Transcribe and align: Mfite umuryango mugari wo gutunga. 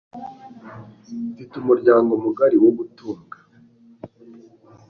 Mfite 1.31 1.53
umuryango 1.57 2.11
mugari 2.23 2.57
wo 2.63 2.71
gutunga. 2.77 3.35